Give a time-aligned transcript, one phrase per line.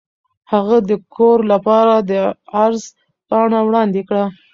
[0.51, 1.93] هغه د کور لپاره
[2.59, 2.83] عرض
[3.29, 4.23] پاڼه وړاندې کړه.